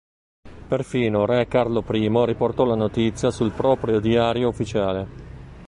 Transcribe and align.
Perfino 0.67 1.27
Re 1.27 1.47
Carlo 1.47 1.83
I 1.87 2.09
riportò 2.25 2.65
la 2.65 2.73
notizia 2.73 3.29
sul 3.29 3.51
proprio 3.51 3.99
diario 3.99 4.47
ufficiale. 4.47 5.05